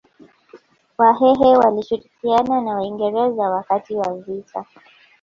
[0.97, 4.65] Wahehe walishirikiana na Waingereza wakati wa vita